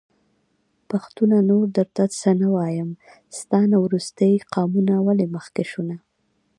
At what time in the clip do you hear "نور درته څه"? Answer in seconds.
1.49-2.29